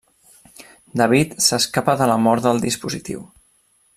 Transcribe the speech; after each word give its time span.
David 1.01 1.35
s'escapa 1.49 1.95
de 2.01 2.09
la 2.13 2.17
mort 2.29 2.47
del 2.49 2.65
dispositiu. 2.65 3.23